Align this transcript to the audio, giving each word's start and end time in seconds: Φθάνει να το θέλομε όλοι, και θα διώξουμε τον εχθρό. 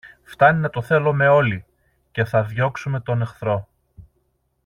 Φθάνει 0.23 0.59
να 0.59 0.69
το 0.69 0.81
θέλομε 0.81 1.27
όλοι, 1.27 1.65
και 2.11 2.25
θα 2.25 2.43
διώξουμε 2.43 2.99
τον 2.99 3.21
εχθρό. 3.21 3.67